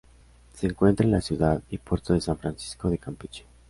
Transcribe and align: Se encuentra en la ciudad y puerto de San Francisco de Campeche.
Se 0.55 0.65
encuentra 0.65 1.05
en 1.05 1.11
la 1.11 1.21
ciudad 1.21 1.61
y 1.69 1.77
puerto 1.77 2.13
de 2.15 2.21
San 2.21 2.35
Francisco 2.35 2.89
de 2.89 2.97
Campeche. 2.97 3.45